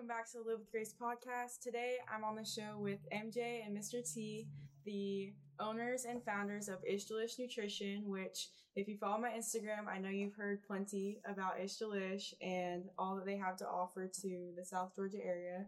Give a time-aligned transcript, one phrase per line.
[0.00, 1.60] welcome back to the Live with Grace podcast.
[1.62, 4.00] Today I'm on the show with MJ and Mr.
[4.02, 4.46] T,
[4.86, 9.98] the owners and founders of Ish Delish Nutrition, which, if you follow my Instagram, I
[9.98, 14.52] know you've heard plenty about Ish Delish and all that they have to offer to
[14.56, 15.66] the South Georgia area.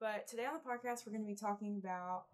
[0.00, 2.24] But today on the podcast, we're going to be talking about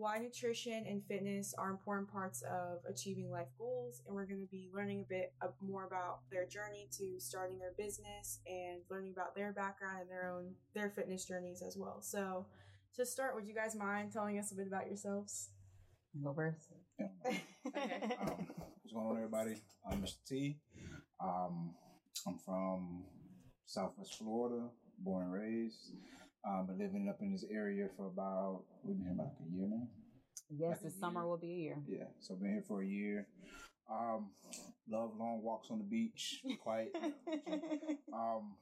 [0.00, 4.00] why nutrition and fitness are important parts of achieving life goals.
[4.06, 7.74] And we're going to be learning a bit more about their journey to starting their
[7.76, 11.98] business and learning about their background and their own, their fitness journeys as well.
[12.00, 12.46] So
[12.96, 15.50] to start, would you guys mind telling us a bit about yourselves?
[16.24, 16.72] Go first.
[16.98, 17.06] Yeah.
[17.66, 18.16] okay.
[18.22, 18.46] Um,
[18.82, 19.56] what's going on, everybody?
[19.88, 20.16] I'm Mr.
[20.26, 20.56] T.
[21.22, 21.74] Um,
[22.26, 23.04] I'm from
[23.66, 24.64] Southwest Florida,
[24.98, 25.92] born and raised.
[26.46, 29.56] Um, been living up in this area for about we've been here about like a
[29.56, 29.86] year now.
[30.48, 31.76] Yes, like this summer will be a year.
[31.86, 33.26] Yeah, so I've been here for a year.
[33.90, 34.30] Um,
[34.88, 36.42] love long walks on the beach.
[36.62, 36.88] Quite.
[38.12, 38.54] um,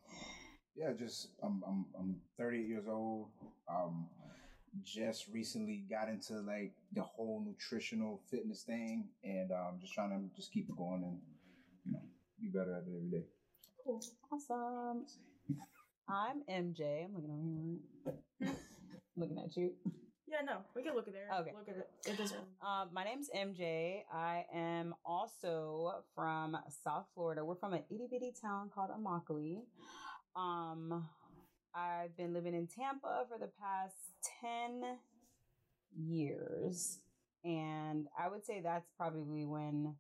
[0.75, 3.29] yeah, just I'm I'm I'm 38 years old.
[3.71, 4.09] Um,
[4.83, 10.37] just recently got into like the whole nutritional fitness thing, and um, just trying to
[10.37, 11.19] just keep it going and
[11.85, 12.03] you know
[12.41, 13.27] be better at it every day.
[13.85, 15.07] Cool, awesome.
[16.11, 17.05] I'm MJ.
[17.05, 18.55] I'm looking over here.
[19.17, 19.73] looking at you.
[20.27, 21.29] Yeah, no, we can look at there.
[21.41, 21.53] Okay.
[21.57, 21.91] Look at it.
[22.07, 22.41] It doesn't.
[22.63, 24.05] Um, my name's MJ.
[24.13, 27.45] I am also from South Florida.
[27.45, 29.61] We're from an itty bitty town called Immokalee.
[30.35, 31.07] Um,
[31.75, 33.97] I've been living in Tampa for the past
[34.41, 34.99] 10
[35.95, 37.01] years.
[37.45, 39.95] And I would say that's probably when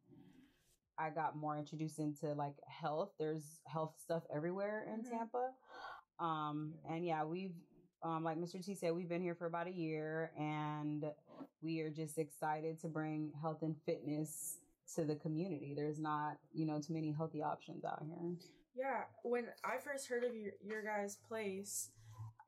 [0.98, 3.10] I got more introduced into like health.
[3.18, 5.16] There's health stuff everywhere in mm-hmm.
[5.16, 5.50] Tampa.
[6.20, 7.54] Um, and yeah, we've,
[8.02, 8.64] um, like Mr.
[8.64, 11.04] T said, we've been here for about a year and
[11.62, 14.58] we are just excited to bring health and fitness
[14.94, 15.74] to the community.
[15.76, 18.36] There's not, you know, too many healthy options out here.
[18.74, 19.02] Yeah.
[19.24, 21.90] When I first heard of your, your guys' place,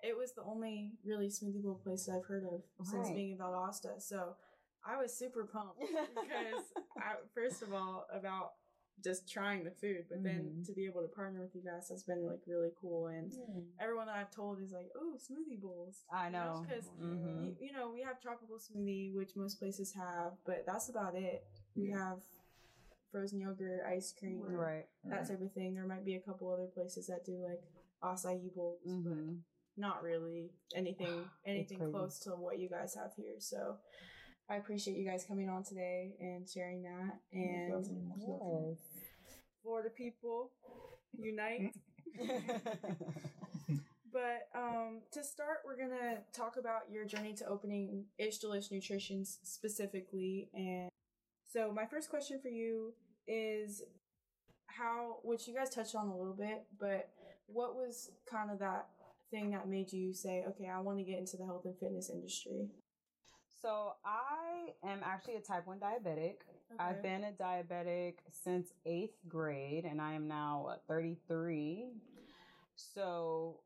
[0.03, 2.89] it was the only really smoothie bowl place I've heard of right.
[2.89, 4.01] since being in Valdosta.
[4.01, 4.37] So
[4.85, 6.65] I was super pumped because
[6.97, 8.53] I, first of all about
[9.03, 10.63] just trying the food, but then mm-hmm.
[10.63, 13.09] to be able to partner with you guys has been like really cool.
[13.09, 13.63] And mm.
[13.81, 16.05] everyone that I've told is like, oh, smoothie bowls.
[16.13, 17.45] I know because you, know, mm-hmm.
[17.45, 21.45] you, you, know we have tropical smoothie, which most places have, but that's about it.
[21.75, 22.19] We have
[23.11, 24.87] frozen yogurt, ice cream, right?
[25.05, 25.75] That type of thing.
[25.75, 27.63] There might be a couple other places that do like
[28.03, 29.09] acai bowls, mm-hmm.
[29.09, 29.41] but
[29.77, 33.37] not really anything anything close to what you guys have here.
[33.39, 33.77] So
[34.51, 37.19] I appreciate you guys coming on today and sharing that.
[37.33, 37.89] And yes.
[39.63, 40.51] Florida people,
[41.19, 41.75] unite.
[44.13, 49.25] but um, to start, we're gonna talk about your journey to opening Ish Delish Nutrition
[49.25, 50.49] specifically.
[50.55, 50.91] And
[51.47, 52.93] so, my first question for you
[53.27, 53.83] is
[54.67, 57.11] how, which you guys touched on a little bit, but
[57.47, 58.89] what was kind of that
[59.31, 62.11] thing that made you say, okay, I want to get into the health and fitness
[62.11, 62.69] industry?
[63.61, 66.37] So I am actually a type 1 diabetic.
[66.73, 66.79] Okay.
[66.79, 71.89] I've been a diabetic since eighth grade and I am now 33.
[72.77, 73.61] So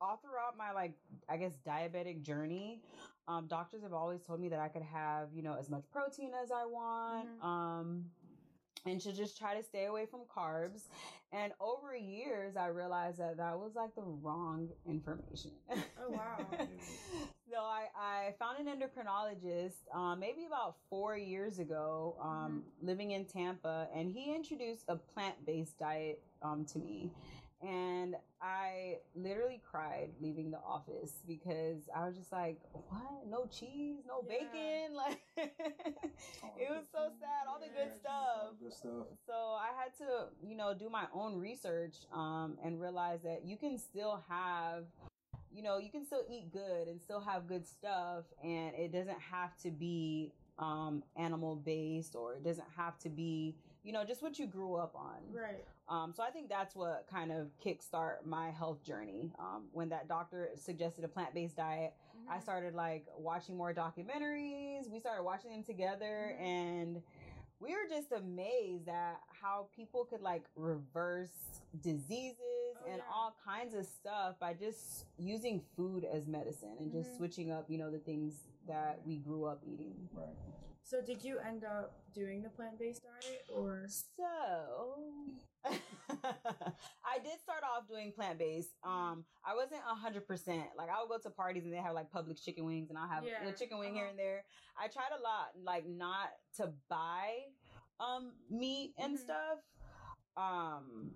[0.00, 0.92] all throughout my like
[1.28, 2.80] I guess diabetic journey,
[3.26, 6.30] um, doctors have always told me that I could have, you know, as much protein
[6.42, 7.28] as I want.
[7.28, 7.46] Mm-hmm.
[7.46, 8.04] Um
[8.86, 10.84] and to just try to stay away from carbs.
[11.32, 15.50] And over years, I realized that that was like the wrong information.
[15.70, 16.38] Oh, wow.
[18.08, 22.86] I, found an endocrinologist um, maybe about four years ago, um, mm-hmm.
[22.86, 27.10] living in Tampa, and he introduced a plant based diet um, to me.
[27.60, 33.26] And I literally cried leaving the office because I was just like, what?
[33.28, 34.38] No cheese, no yeah.
[34.38, 34.94] bacon?
[34.96, 35.18] Like,
[36.58, 37.46] it was so sad.
[37.48, 38.54] All the good stuff.
[38.60, 39.06] good stuff.
[39.26, 43.56] So I had to, you know, do my own research um, and realize that you
[43.56, 44.84] can still have
[45.58, 49.18] you know, you can still eat good and still have good stuff, and it doesn't
[49.18, 50.30] have to be
[50.60, 54.76] um, animal based or it doesn't have to be, you know, just what you grew
[54.76, 55.16] up on.
[55.32, 55.64] Right.
[55.88, 59.32] Um, so I think that's what kind of kickstart my health journey.
[59.40, 62.32] Um, when that doctor suggested a plant based diet, mm-hmm.
[62.32, 64.88] I started like watching more documentaries.
[64.88, 66.44] We started watching them together mm-hmm.
[66.44, 67.02] and
[67.60, 72.36] we were just amazed at how people could like reverse diseases
[72.76, 73.14] oh, and yeah.
[73.14, 77.02] all kinds of stuff by just using food as medicine and mm-hmm.
[77.02, 78.34] just switching up, you know, the things
[78.66, 79.94] that we grew up eating.
[80.14, 80.26] Right.
[80.88, 85.04] So did you end up doing the plant-based diet or so
[85.70, 88.70] I did start off doing plant-based.
[88.82, 90.64] Um I wasn't a hundred percent.
[90.78, 93.08] Like I would go to parties and they have like Publix chicken wings and I'll
[93.08, 93.46] have yeah.
[93.46, 93.98] a chicken wing uh-huh.
[93.98, 94.44] here and there.
[94.82, 97.52] I tried a lot like not to buy
[98.00, 99.24] um meat and mm-hmm.
[99.24, 99.58] stuff.
[100.38, 101.10] Um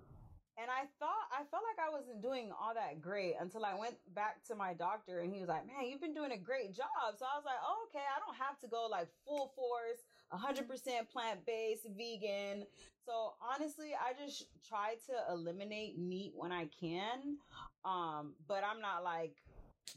[0.62, 3.96] and I thought I felt like I wasn't doing all that great until I went
[4.14, 7.18] back to my doctor and he was like, "Man, you've been doing a great job."
[7.18, 11.10] So I was like, oh, "Okay, I don't have to go like full force, 100%
[11.10, 12.64] plant-based, vegan."
[13.04, 17.38] So honestly, I just try to eliminate meat when I can.
[17.84, 19.34] Um, but I'm not like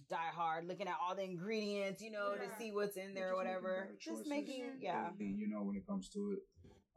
[0.10, 2.48] die hard looking at all the ingredients, you know, Yeah.
[2.48, 3.96] to see what's in there or whatever.
[4.00, 5.12] Just making yeah.
[5.12, 6.40] daily, you know, when it comes to it.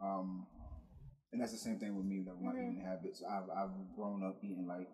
[0.01, 0.47] Um,
[1.33, 2.73] and that's the same thing with me, like my Mhm.
[2.73, 3.23] eating habits.
[3.23, 4.89] I've I've grown up eating like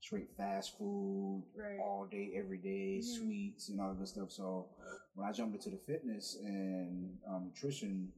[0.00, 1.78] straight fast food Right.
[1.78, 3.04] all day, every day, Mhm.
[3.04, 4.30] sweets and all that good stuff.
[4.30, 4.68] So
[5.14, 8.12] when I jumped into the fitness and um, nutrition,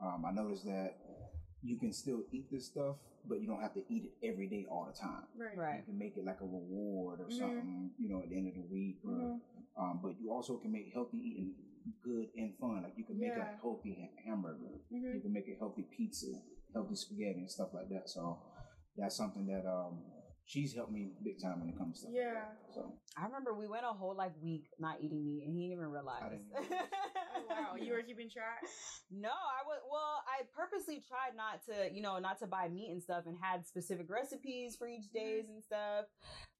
[0.00, 0.98] um, I noticed that
[1.62, 4.64] you can still eat this stuff, but you don't have to eat it every day
[4.66, 5.26] all the time.
[5.36, 5.78] Right.
[5.78, 7.32] You can make it like a reward or Mhm.
[7.32, 8.98] something, you know, at the end of the week.
[9.04, 9.40] Or, Mhm.
[9.76, 11.54] um, but you also can make healthy eating
[12.02, 12.82] good and fun.
[12.82, 13.52] Like you can make Yeah.
[13.52, 13.94] a healthy
[14.24, 14.80] hamburger.
[14.90, 15.22] You Mhm.
[15.22, 16.42] can make a healthy pizza,
[16.72, 18.08] healthy spaghetti and stuff like that.
[18.08, 18.38] So
[18.96, 20.02] that's something that um,
[20.44, 22.24] she's helped me big time when it comes to stuff Yeah.
[22.24, 22.34] like
[22.66, 22.74] that.
[22.74, 25.72] So I remember we went a whole like week not eating meat and he didn't
[25.72, 26.22] even realize.
[26.22, 26.78] I didn't even
[27.36, 28.62] Oh wow, you were keeping track.
[29.10, 32.90] No, I was well, I purposely tried not to, you know, not to buy meat
[32.92, 36.06] and stuff and had specific recipes for each days and stuff.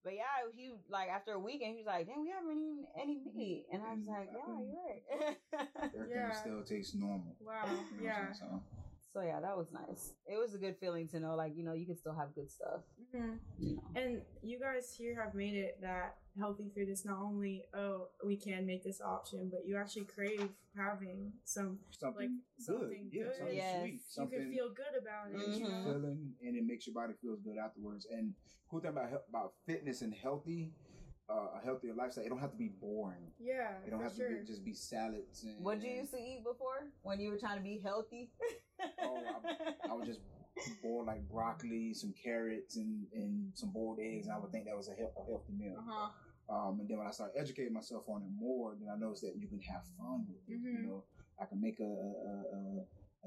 [0.04, 2.84] But yeah, he like after a week and he was like, Damn, we haven't eaten
[2.98, 3.66] any meat.
[3.72, 5.36] And I was like, Yeah, you're right.
[5.94, 6.32] everything Yeah.
[6.32, 7.36] still tastes normal.
[7.40, 7.62] Wow.
[7.64, 8.32] You know what I'm Yeah.
[8.32, 8.34] saying?
[8.38, 8.62] So,
[9.18, 10.12] so yeah, that was nice.
[10.26, 12.50] It was a good feeling to know like, you know, you can still have good
[12.50, 12.82] stuff.
[13.14, 13.38] Mhm.
[13.58, 13.82] You know.
[13.96, 18.36] And you guys here have made it that healthy food is not only oh we
[18.36, 23.18] can make this option, but you actually crave having some something something good.
[23.18, 23.34] Yeah, good.
[23.36, 23.80] something Yes.
[23.80, 24.00] sweet.
[24.22, 25.36] you can feel good about it.
[25.38, 25.82] makes You you know?
[25.84, 28.06] feeling and it makes your body feels good afterwards.
[28.10, 28.34] And
[28.70, 30.72] cool thing about about fitness and healthy,
[31.30, 33.30] uh, a healthier lifestyle, it don't have to be boring.
[33.38, 34.28] Yeah, It don't for have sure.
[34.30, 35.44] to be, just be salads.
[35.44, 38.30] And, What you used to eat before when you were trying to be healthy?
[39.02, 39.18] Oh,
[39.90, 40.20] I would just
[40.84, 44.76] boil like broccoli, some carrots, and, and some boiled eggs, and I would think that
[44.76, 45.74] was a, health, a healthy meal.
[45.78, 46.10] uh-huh.
[46.48, 49.34] Um, and then when I started educating myself on it more, then I noticed that
[49.36, 50.62] you can have fun with it.
[50.62, 50.82] Mhm.
[50.82, 51.04] You know,
[51.42, 52.60] I can make a a, a,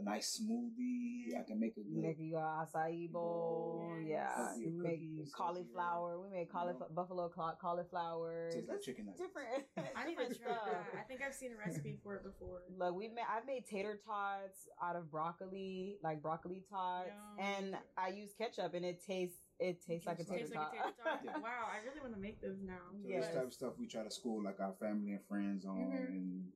[0.01, 1.37] a nice smoothie.
[1.39, 4.07] I can make a good Make you a acai bowl, Yes.
[4.09, 4.35] yeah.
[4.35, 6.19] Healthier You make cookies, cauliflower.
[6.19, 8.49] We make cauliflower, buffalo cla- cauliflower.
[8.51, 9.21] tastes like Just chicken nuggets.
[9.21, 9.65] different.
[9.95, 10.51] I need to try
[10.99, 12.61] I think I've seen a recipe for it before.
[12.77, 13.25] Look, we made.
[13.29, 17.45] I've made tater tots out of broccoli, like broccoli tots, Yum.
[17.45, 19.37] and I use ketchup, and it tastes.
[19.59, 20.73] It tastes like a tater Tastes like tot.
[20.73, 21.19] a tater tot.
[21.23, 21.37] Yeah.
[21.37, 22.81] Wow, I really want to make those now.
[23.03, 23.25] So Yes.
[23.27, 26.07] this type of stuff we try to school like our family and friends on, Mhm.
[26.07, 26.51] and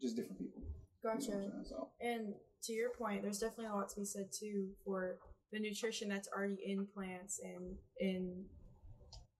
[0.00, 0.60] just different people.
[0.60, 1.30] You know Gotcha.
[1.30, 1.64] what I'm saying?
[1.64, 5.18] So And to your point, there's definitely a lot to be said too for
[5.52, 8.44] the nutrition that's already in plants and in,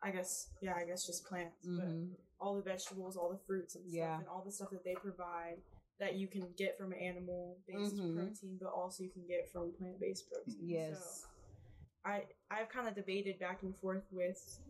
[0.02, 2.16] I guess, yeah, I guess just plants, but Mhm.
[2.40, 4.18] all the vegetables, all the fruits and stuff, Yeah.
[4.18, 5.62] and all the stuff that they provide
[5.98, 8.16] that you can get from animal based Mhm.
[8.16, 10.68] protein, but also you can get from plant based protein.
[10.68, 11.22] Yes.
[11.22, 11.28] So
[12.04, 14.60] I I've kind of debated back and forth with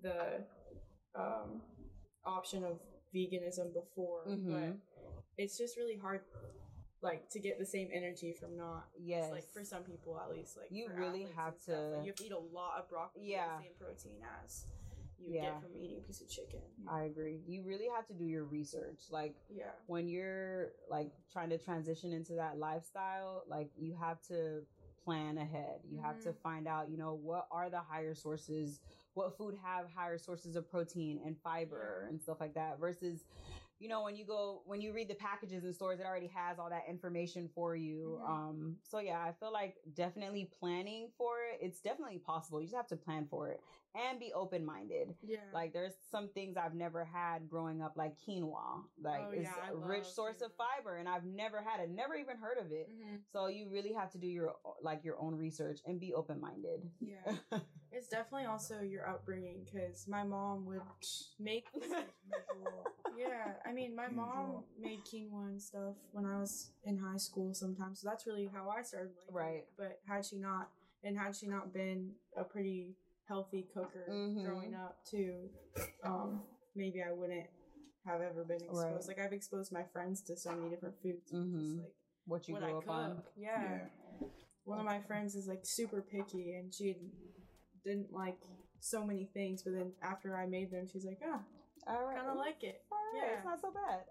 [0.00, 0.46] the
[1.14, 1.62] um,
[2.24, 2.80] option of
[3.14, 4.80] veganism before, Mhm.
[4.80, 6.24] but it's just really hard
[7.02, 9.30] like to get the same energy from not Yes.
[9.30, 12.16] like for some people at least like You really have stuff, like, to- you have
[12.16, 13.56] to eat a lot of broccoli Yeah.
[13.58, 14.66] the same protein as
[15.18, 15.52] you Yeah.
[15.52, 17.42] get from eating a piece of chicken I agree.
[17.46, 19.10] You really have to do your research.
[19.10, 24.64] Like yeah when you're like trying to transition into that lifestyle, like you have to
[25.04, 25.80] plan ahead.
[25.90, 26.36] You have to Mhm.
[26.42, 28.80] find out, you know, what are the higher sources,
[29.14, 32.08] what food have higher sources of protein and fiber Yeah.
[32.10, 33.24] and stuff like that versus
[33.82, 36.58] you know when you go when you read the packages in stores it already has
[36.60, 38.20] all that information for you.
[38.22, 38.30] Mhm.
[38.30, 42.60] um so yeah i feel like definitely planning for it it's definitely possible.
[42.60, 43.60] You just have to plan for it
[43.94, 48.82] and be open-minded yeah like there's some things I've never had growing up, like quinoa.
[49.02, 52.14] Like Oh, it's yeah, a rich source of fiber, and I've never had it, never
[52.14, 52.88] even heard of it.
[52.90, 53.18] Mhm.
[53.32, 56.88] So you really have to do your like your own research and be open minded.
[57.00, 57.34] yeah
[57.92, 60.80] it's definitely also your upbringing because my mom would
[61.38, 61.66] make
[63.16, 67.52] yeah i mean my mom made quinoa and stuff when i was in high school
[67.52, 69.64] sometimes so that's really how i started liking Right.
[69.76, 70.70] but had she not
[71.04, 72.94] and had she not been a pretty
[73.28, 74.44] healthy cooker Mhm.
[74.44, 75.48] growing up too
[76.04, 76.42] um
[76.74, 77.46] maybe i wouldn't
[78.04, 79.08] have ever been exposed Right.
[79.08, 81.78] like i've exposed my friends to so many different foods just Mhm.
[81.82, 81.94] like
[82.26, 83.22] what you what grew i up cook on.
[83.36, 83.88] yeah.
[84.64, 86.96] one of my friends is like super picky and she
[87.84, 88.40] didn't like
[88.80, 91.42] so many things but then after i made them she's like ah
[91.86, 92.16] All right.
[92.16, 93.36] kind of like it All right, yeah.
[93.36, 94.04] It's not so bad.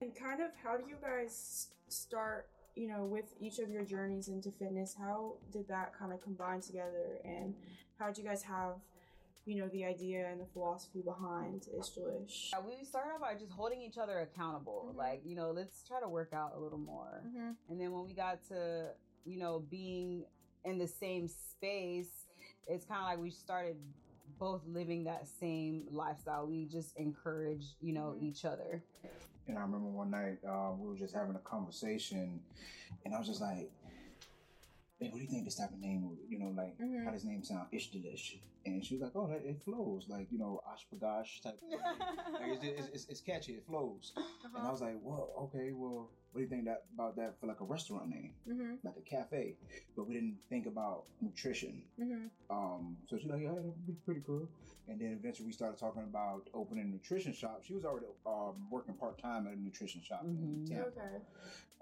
[0.00, 2.48] And kind of how do you guys start,
[2.80, 4.96] you know, with each of your journeys into fitness?
[4.98, 7.20] How did that kind of combine together?
[7.26, 7.54] And
[7.98, 8.76] how did you guys have
[9.46, 12.50] you know, the idea and the philosophy behind Ish Delish.
[12.54, 14.90] Uh, We started out by just holding each other accountable.
[14.92, 14.96] Mhm.
[14.96, 17.22] Like, you know, let's try to work out a little more.
[17.26, 17.52] Mm-hmm.
[17.70, 18.92] And then when we got to,
[19.24, 20.26] you know, being
[20.66, 22.26] in the same space,
[22.66, 23.76] it's kind of like we started
[24.38, 26.46] both living that same lifestyle.
[26.46, 28.22] We just encourage, you know, Mhm.
[28.22, 28.84] each other.
[29.50, 32.40] And I remember one night uh, we were just having a conversation,
[33.04, 33.68] and I was just like,
[35.00, 36.18] "Hey, what do you think this type of name would?
[36.28, 37.04] You know, like Mhm.
[37.04, 37.68] how does name sound?
[37.72, 41.58] Ish Delish." And she was like, "Oh, that, it flows like you know, Ashpagash type."
[41.62, 41.70] Of
[42.40, 44.12] like it's, it's, it's, it's catchy, it flows.
[44.16, 44.58] Uh-huh.
[44.58, 47.46] And I was like, "Well, okay, well, what do you think that about that for
[47.46, 48.74] like a restaurant name, mm-hmm.
[48.84, 49.56] like a cafe?"
[49.96, 51.82] But we didn't think about nutrition.
[51.98, 52.26] Mm-hmm.
[52.54, 54.46] Um, so she's like, yeah, that'd be pretty cool.
[54.88, 57.62] And then eventually we started talking about opening a nutrition shop.
[57.62, 60.68] She was already um, working part time at a nutrition shop in Mhm.
[60.68, 60.88] Tampa.
[60.88, 61.22] Okay.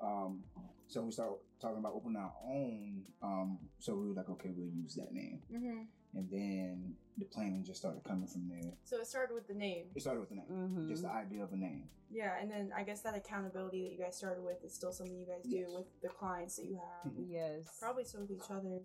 [0.01, 0.45] Um,
[0.89, 3.03] so we started talking about opening our own.
[3.23, 5.41] Um, so we were like, okay, we'll use that name.
[5.53, 5.83] Mm-hmm.
[6.15, 8.73] And then the planning just started coming from there.
[8.85, 9.87] So it started with the name.
[9.95, 10.88] It started with the name, Mhm.
[10.88, 11.88] just the idea of a name.
[12.11, 15.15] Yeah, and then I guess that accountability that you guys started with is still something
[15.19, 17.12] you guys do with the clients that you have.
[17.12, 17.29] Mhm.
[17.29, 17.77] Yes.
[17.79, 18.81] Probably so with each other.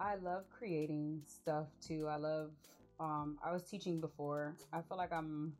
[0.00, 2.06] I love creating stuff too.
[2.08, 2.52] I love
[2.98, 4.56] um I was teaching before.
[4.72, 5.54] I feel like I'm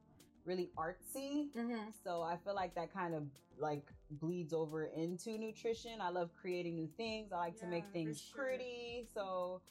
[0.47, 1.53] really artsy.
[1.53, 1.91] Mm-hmm.
[2.03, 3.25] So I feel like that kind of
[3.59, 6.01] like bleeds over into nutrition.
[6.01, 7.33] I love creating new things.
[7.33, 8.45] I like to make things sure.
[8.45, 9.07] pretty.
[9.15, 9.63] So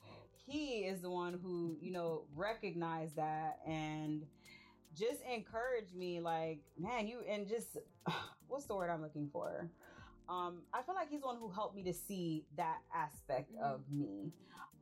[0.46, 4.26] he is the one who, you know, recognized that and
[4.94, 7.78] just encouraged me like, man, you and just
[8.48, 9.70] what's the word I'm looking for?
[10.30, 13.62] Um, I feel like he's the one who helped me to see that aspect Mhm.
[13.62, 14.32] of me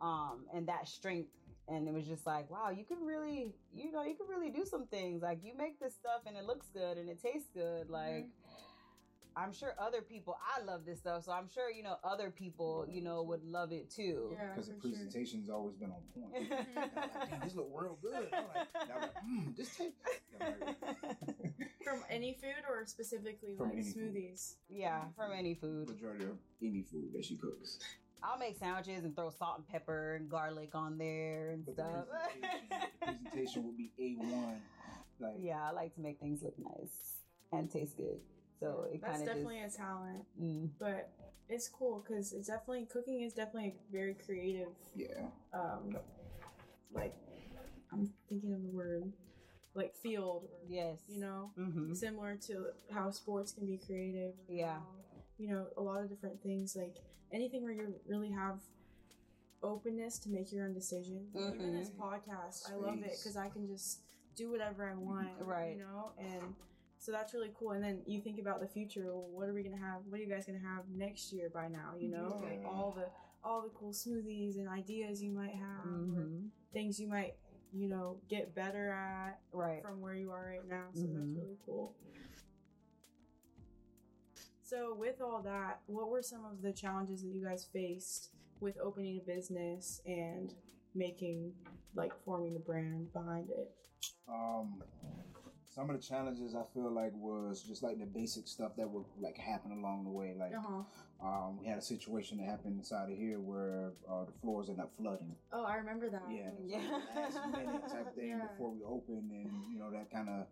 [0.02, 1.30] um, and that strength.
[1.68, 4.66] And it was just like, wow, you can really, you know, you can really do
[4.66, 5.22] some things.
[5.22, 7.90] Like you make this stuff and it looks good and it tastes good.
[7.90, 8.30] Like
[9.36, 12.86] I'm sure other people, I love this stuff, so I'm sure you know other people,
[12.90, 14.32] you know, would love it too.
[14.34, 14.92] Yeah, Because the for sure.
[14.92, 16.50] presentation's always been on point.
[16.52, 18.28] And I'm like, "Damn, this look real good.
[18.34, 19.94] I'm like, like, mm, this tastes.
[21.84, 24.14] From any food or specifically From like any food.
[24.16, 24.54] smoothies?
[24.70, 25.90] yeah, from any food.
[25.90, 27.80] Majority of any food that she cooks.
[28.22, 31.84] I'll make sandwiches and throw salt and pepper and garlic on there and But the
[31.84, 32.06] stuff.
[32.10, 32.68] presentation,
[33.00, 34.62] the presentation will be a one.
[35.22, 37.18] Like yeah, I like to make things look nice
[37.52, 38.20] and taste good.
[38.60, 41.10] So it That's definitely just, a talent, mm, but
[41.48, 44.70] it's cool because it's definitely cooking is definitely a very creative.
[44.96, 45.96] yeah, Um,
[46.94, 47.16] like
[47.92, 49.12] I'm thinking of the word,
[49.76, 50.44] like field.
[50.52, 51.94] Or, yes, You know, mm-hmm.
[51.94, 54.34] similar to how sports can be creative.
[54.48, 54.78] Yeah.
[55.38, 56.98] you know, a lot of different things like
[57.32, 58.60] anything where you really have
[59.64, 61.34] openness to make your own decisions.
[61.36, 61.98] Even this Mhm.
[61.98, 64.02] podcast, I love it because I can just
[64.36, 65.30] do whatever I want.
[65.40, 65.78] Right.
[65.78, 66.56] You know, and
[67.00, 67.72] so that's really cool.
[67.72, 69.06] And then you think about the future.
[69.06, 70.02] Well, what are we gonna have?
[70.08, 71.94] What are you guys gonna have next year by now?
[71.98, 73.10] You know, like all the
[73.44, 77.34] all the cool smoothies and ideas you might have, or hmm things you might
[77.74, 79.82] you know get better at right.
[79.82, 80.88] from where you are right now.
[80.94, 81.36] So that's Mhm.
[81.38, 81.96] really cool.
[84.62, 88.30] So, with all that, what were some of the challenges that you guys faced
[88.60, 90.54] with opening a business and
[90.94, 91.54] making,
[91.96, 93.72] like, forming the brand behind it?
[94.28, 94.84] Um,
[95.70, 99.06] some of the challenges I feel like was just like the basic stuff that would
[99.20, 100.34] like happen along the way.
[100.38, 100.62] Like, Uh
[101.22, 101.28] huh.
[101.28, 104.84] um, we had a situation that happened inside of here where uh, the floors ended
[104.84, 105.36] up flooding.
[105.52, 106.24] Oh, I remember that.
[106.30, 106.78] Yeah, Yeah.
[107.16, 108.48] like last minute type thing Yeah.
[108.48, 110.48] before we opened, and you know that kind of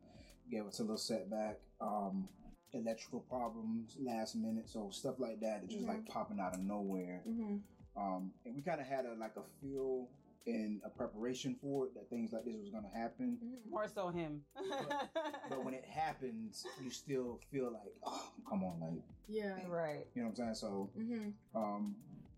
[0.51, 1.57] gave us a little setback.
[1.81, 2.27] Um,
[2.73, 5.87] electrical problems last minute, so stuff like that, it just Mhm.
[5.87, 7.21] like popping out of nowhere.
[7.25, 7.57] hmm
[7.95, 10.09] Um, and we kind of had a like a feel
[10.47, 13.37] and a preparation for it that things like this was gonna happen.
[13.41, 14.41] hmm More so him.
[15.49, 19.57] But when it happens, you still feel like, oh, come on, like Yeah.
[19.67, 20.05] right.
[20.15, 20.55] you know what I'm saying.
[20.55, 21.95] So, hmm um,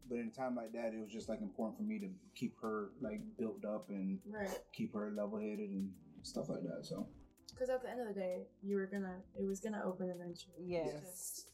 [0.09, 2.59] but in a time like that, it was just like important for me to keep
[2.61, 4.49] her like built up and Right.
[4.73, 5.91] keep her level headed and
[6.23, 6.85] stuff like that.
[6.85, 7.07] So,
[7.51, 10.55] Because at the end of the day, you were gonna, it was gonna open eventually.
[10.57, 11.01] It's Yes.
[11.01, 11.45] just-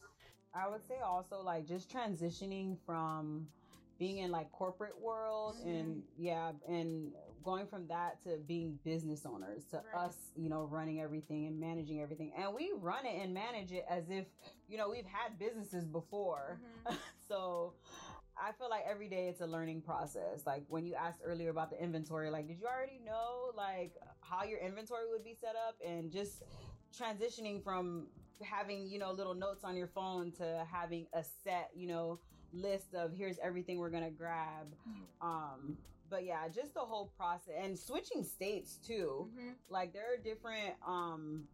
[0.53, 3.49] I would say also like just transitioning from
[3.97, 5.65] being in like corporate world Mhm.
[5.67, 9.95] and yeah, and going from that to being business owners to Right.
[10.05, 12.33] us, you know, running everything and managing everything.
[12.33, 14.25] And we run it and manage it as if,
[14.67, 16.59] you know, we've had businesses before.
[16.63, 16.65] Mhm.
[17.27, 17.73] so
[18.37, 20.45] I feel like every day it's a learning process.
[20.45, 24.43] Like when you asked earlier about the inventory, like did you already know like how
[24.43, 26.43] your inventory would be set up and just
[26.91, 28.07] transitioning from
[28.41, 32.19] having, you know, little notes on your phone to having a set, you know,
[32.55, 34.67] list of here's everything we're to grab.
[35.21, 35.77] Um
[36.09, 39.29] but yeah, just the whole process and switching states too.
[39.35, 39.55] Mhm.
[39.69, 41.47] like there are different um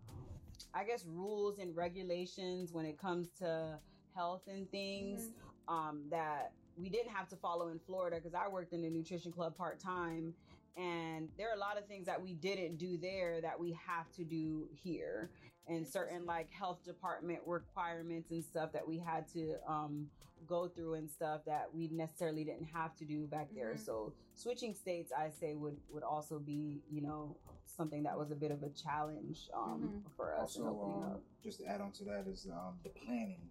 [0.74, 3.80] i guess rules and regulations when it comes to
[4.16, 5.32] health and things
[5.68, 9.32] um that we didn't have to follow in florida because i worked in a nutrition
[9.32, 10.34] club part-time
[10.78, 14.10] And there are a lot of things that we didn't do there that we have
[14.14, 15.30] to do here,
[15.68, 20.10] and certain like health department requirements and stuff that we had to um,
[20.48, 23.74] go through and stuff that we necessarily didn't have to do back there.
[23.76, 23.80] Mhm.
[23.86, 28.36] So switching states, I say would would also be you know something that was a
[28.36, 32.28] bit of a challenge um, for us Also, um, just to add on to that
[32.28, 33.50] is um, the planning.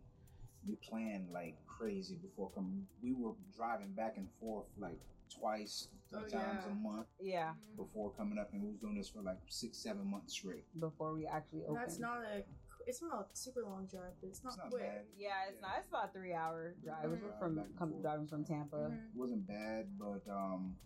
[0.67, 2.87] We planned like crazy before coming.
[3.03, 6.73] We were driving back and forth like twice, three Oh, times yeah.
[6.73, 7.77] a month Yeah, Mhm.
[7.77, 10.67] before coming up, and we was doing this for like six, seven months straight.
[10.79, 11.77] before we actually opened.
[11.79, 12.45] That's not a.
[12.87, 14.83] It's not a super long drive, but it's not, It's not quick.
[14.83, 15.05] bad.
[15.17, 15.73] Yeah, it's not.
[15.79, 17.05] It's about a three hour drive.
[17.05, 17.39] Mhm.
[17.39, 18.77] From come, driving from Tampa.
[18.77, 19.09] Mhm.
[19.11, 20.77] It wasn't bad, but um,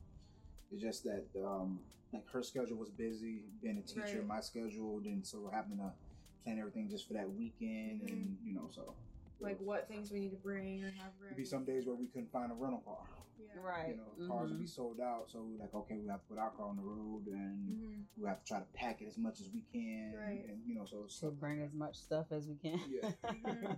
[0.71, 1.81] it's just that um,
[2.13, 4.19] like her schedule was busy being a teacher.
[4.19, 4.27] Right.
[4.27, 5.93] My schedule, then so we're having to
[6.43, 8.13] plan everything just for that weekend, Mhm.
[8.13, 8.95] and you know, so
[9.45, 12.07] Like what things we need to bring or have It'd be some days where we
[12.07, 12.99] couldn't find a rental car.
[13.39, 13.61] Yeah.
[13.63, 13.89] Right.
[13.89, 16.39] You know, cars would be sold out, so we like, okay, we have to put
[16.39, 19.19] our car on the road, and hmm we have to try to pack it as
[19.19, 20.45] much as we can, Right.
[20.49, 22.81] and you know, so To bring as much stuff as we can.
[22.89, 23.11] Yeah.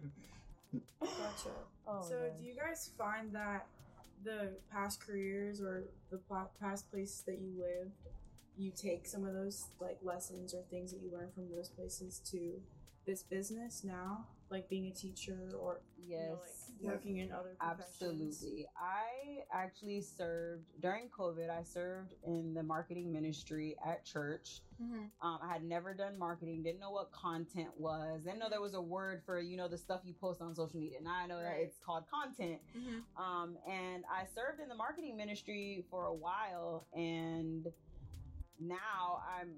[0.75, 0.81] Mhm.
[1.01, 1.51] Gotcha.
[1.87, 2.31] oh, so, man.
[2.39, 3.67] do you guys find that
[4.25, 6.21] the past careers or the
[6.61, 7.93] past places that you lived,
[8.59, 12.21] you take some of those like lessons or things that you learned from those places
[12.31, 12.61] to
[13.07, 16.41] this business now, like being a teacher or you know, like
[16.81, 16.93] yes.
[16.93, 17.57] working in other?
[17.61, 18.67] Absolutely.
[18.79, 21.50] I actually served during COVID.
[21.50, 24.61] I served in the marketing ministry at church.
[24.81, 25.11] Mhm.
[25.23, 28.75] Um, I had never done marketing, didn't know what content was, didn't know there was
[28.75, 31.00] a word for you know the stuff you post on social media.
[31.00, 32.61] Now I know that it's called content.
[32.76, 33.03] Mhm.
[33.17, 37.73] Um, and I served in the marketing ministry for a while, and
[38.61, 39.55] now I'm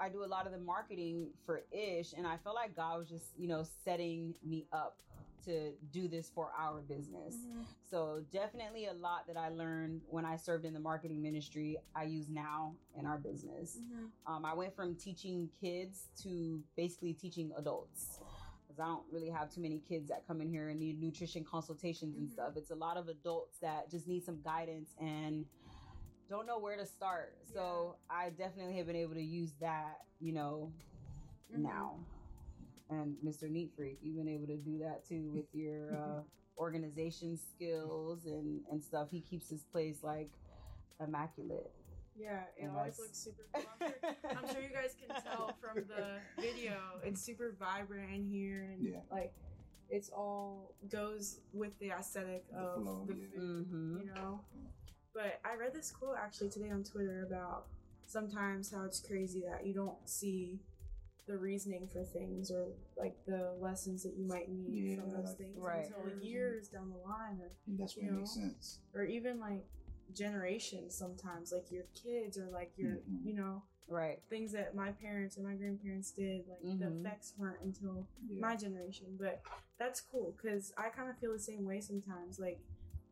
[0.00, 3.08] I do a lot of the marketing for Ish, and I feel like God was
[3.08, 4.98] just you know setting me up
[5.44, 7.36] to do this for our business.
[7.36, 7.64] Mhm.
[7.88, 12.02] So definitely a lot that I learned when I served in the marketing ministry I
[12.04, 13.78] use now in our business.
[13.78, 14.10] Mhm.
[14.26, 18.18] Um, I went from teaching kids to basically teaching adults.
[18.66, 21.44] Because I don't really have too many kids that come in here and need nutrition
[21.44, 22.32] consultations and Mhm.
[22.32, 22.56] stuff.
[22.56, 25.46] It's a lot of adults that just need some guidance and
[26.28, 27.36] don't know where to start.
[27.52, 30.72] So I definitely have been able to use that, you know,
[31.52, 31.62] Mhm.
[31.62, 31.98] now.
[32.88, 33.48] And Mr.
[33.50, 36.22] Neat Freak, you've been able to do that too with your uh,
[36.58, 39.08] organization skills and, and stuff.
[39.10, 40.30] He keeps his place like
[41.00, 41.72] immaculate.
[42.18, 43.64] Yeah, it And always looks super cool.
[43.80, 46.78] I'm sure, I'm sure you guys can tell from the video.
[47.04, 49.00] It's super vibrant in here, and Yeah.
[49.10, 49.34] like
[49.90, 53.26] it's all goes with the aesthetic The of flow, the yeah.
[53.36, 54.00] food, Mhm.
[54.00, 54.40] you know.
[55.16, 57.64] But I read this quote actually today on Twitter about
[58.06, 60.60] sometimes how it's crazy that you don't see
[61.26, 65.38] the reasoning for things or like the lessons that you might need from those like
[65.38, 65.86] things Right.
[65.90, 68.78] until years down the line or and that's when You it makes sense.
[68.94, 69.64] or even like
[70.14, 73.24] generations sometimes like your kids or like your Mhm.
[73.24, 74.22] you know Right.
[74.28, 77.00] things that my parents and my grandparents did like the Mhm.
[77.00, 78.40] effects weren't until Yeah.
[78.42, 79.42] my generation but
[79.78, 82.60] that's cool because i kind of feel the same way sometimes like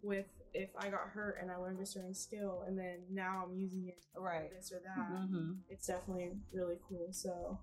[0.02, 3.54] with if i got hurt and i learned a certain skill and then now i'm
[3.56, 4.50] using it Right.
[4.56, 5.52] this or that Mm-hmm.
[5.68, 7.58] it's definitely really cool so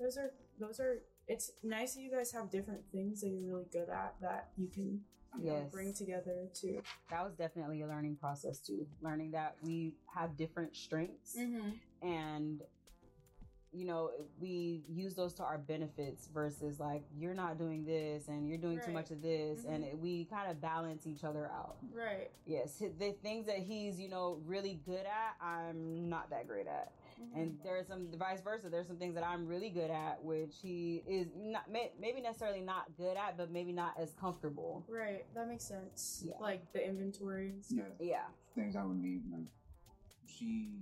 [0.00, 3.66] those are those are it's nice that you guys have different things that you're really
[3.72, 5.00] good at that you can
[5.38, 6.80] you know, bring together too.
[7.10, 8.86] That was definitely a learning process too.
[9.02, 11.72] Learning that we have different strengths mm-hmm.
[12.00, 12.62] and
[13.72, 18.48] you know we use those to our benefits versus like you're not doing this and
[18.48, 19.88] you're doing too much of this and Mhm.
[19.88, 24.08] it, we kind of balance each other out right yes the things that he's you
[24.08, 27.40] know really good at i'm not that great at Mm-hmm.
[27.40, 31.02] and there's some vice versa there's some things that i'm really good at which he
[31.08, 35.48] is not may, maybe necessarily not good at but maybe not as comfortable Right, that
[35.48, 36.22] makes sense.
[36.26, 36.34] Yeah.
[36.40, 37.86] Like the inventory and stuff.
[37.98, 38.06] Yeah.
[38.06, 38.22] yeah
[38.54, 39.46] Things I would need like
[40.26, 40.72] she.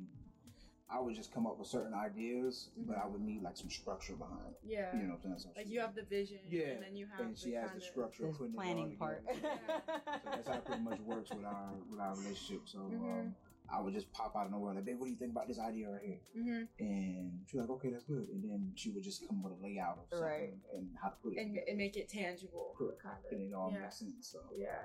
[0.91, 4.15] I would just come up with certain ideas, but I would need like some structure
[4.15, 4.41] behind.
[4.51, 4.59] it.
[4.63, 4.95] Yeah.
[4.97, 5.55] You know what I'm saying?
[5.57, 7.81] Like you have the vision, Yeah, and then you have and she the has the
[7.81, 9.83] structure of the putting planning it part together.
[10.23, 12.63] So that's how it pretty much works with our with our relationship.
[12.69, 13.21] So Mhm.
[13.21, 13.35] um,
[13.73, 15.59] I would just pop out of nowhere like, "Babe, what do you think about this
[15.59, 19.27] idea right here?" hmm And she's like, "Okay, that's good." And then she would just
[19.27, 20.55] come with a layout of something Right.
[20.75, 23.01] and how to put it, and, and make it tangible, Correct.
[23.03, 23.33] kind of.
[23.33, 23.81] and it all yeah.
[23.81, 24.29] makes sense.
[24.29, 24.83] So Yeah,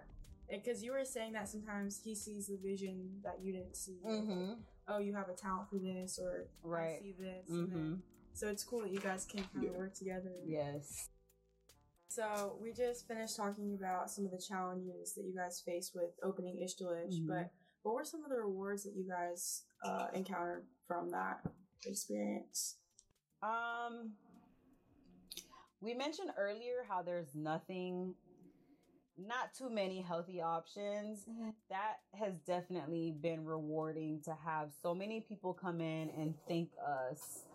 [0.50, 4.00] because you were saying that sometimes he sees the vision that you didn't see.
[4.06, 4.54] Mm-hmm.
[4.90, 7.00] Oh, you have a talent for this, or I Right.
[7.02, 7.50] see this.
[7.50, 7.96] Mm-hmm.
[8.34, 10.32] So it's cool that you guys can kind of work together.
[10.46, 11.10] yes
[12.12, 16.12] So we just finished talking about some of the challenges that you guys faced with
[16.24, 17.28] opening Ish Delish, Mhm.
[17.28, 17.52] but
[17.84, 21.42] what were some of the rewards that you guys uh, encountered from that
[21.86, 22.78] experience?
[23.44, 24.16] Um,
[25.82, 28.16] we mentioned earlier how there's nothing
[29.28, 31.26] not too many healthy options,
[31.70, 37.46] that has definitely been rewarding to have so many people come in and thank us,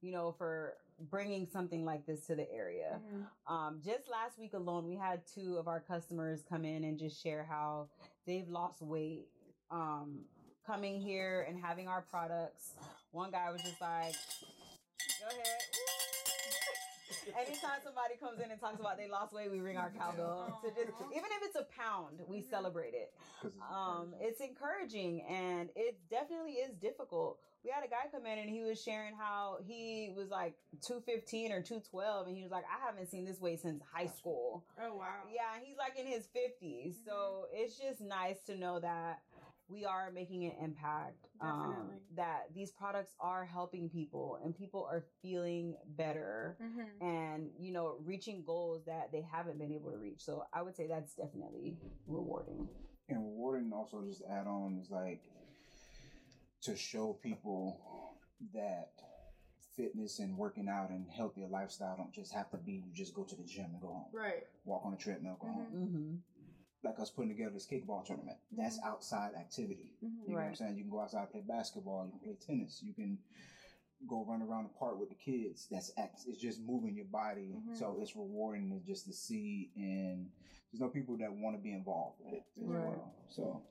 [0.00, 0.74] you know, for
[1.10, 3.00] bringing something like this to the area.
[3.02, 3.26] Mhm.
[3.46, 7.20] Um, just last week alone, we had two of our customers come in and just
[7.20, 7.88] share how
[8.26, 9.28] they've lost weight
[9.70, 10.24] um,
[10.64, 12.74] coming here and having our products.
[13.10, 14.14] One guy was just like,
[15.20, 15.62] go ahead.
[15.72, 16.23] Woo!
[17.38, 20.60] Anytime somebody comes in and talks about they lost weight, we ring our cowbell.
[20.62, 22.50] To just, even if it's a pound, we Mhm.
[22.50, 23.12] celebrate it.
[23.42, 24.28] it's Um, encouraging.
[24.28, 27.40] it's encouraging and it definitely is difficult.
[27.64, 31.50] We had a guy come in and he was sharing how he was like 215
[31.52, 34.64] or 212 and he was like, I haven't seen this weight since high school.
[34.78, 35.22] Oh wow.
[35.32, 36.96] Yeah, he's like in his 50s.
[37.06, 39.22] So it's just nice to know that
[39.68, 41.28] we are making an impact.
[41.40, 47.00] Um, that these products are helping people and people are feeling better Mhm.
[47.00, 50.22] and, you know, reaching goals that they haven't been able to reach.
[50.22, 52.68] So I would say that's definitely rewarding.
[53.08, 55.20] and rewarding also just to add on is like
[56.62, 57.78] to show people
[58.54, 58.92] that
[59.76, 63.22] fitness and working out and healthier lifestyle don't just have to be you just go
[63.24, 64.46] to the gym and go home Right.
[64.64, 66.14] walk on a treadmill go home Mm-hmm.
[66.84, 68.36] Like us putting together this kickball tournament.
[68.52, 69.94] That's outside activity.
[70.02, 70.10] Mhm.
[70.26, 70.76] you know what i'm saying?
[70.76, 72.82] You can go outside and play basketball you can play tennis.
[72.82, 73.18] You can
[74.06, 75.66] go run around the park with the kids.
[75.70, 77.56] That's act it's just moving your body.
[77.56, 77.76] Mhm.
[77.76, 80.30] so it's rewarding to just to see and
[80.70, 82.84] there's no people that want to be involved with it as Right.
[82.88, 83.14] well.
[83.28, 83.62] So